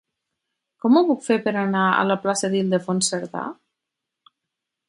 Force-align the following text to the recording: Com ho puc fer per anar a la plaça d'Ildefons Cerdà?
Com 0.85 0.97
ho 0.97 1.03
puc 1.09 1.21
fer 1.27 1.37
per 1.43 1.53
anar 1.65 1.83
a 1.99 2.07
la 2.13 2.19
plaça 2.25 2.51
d'Ildefons 2.55 3.15
Cerdà? 3.15 3.47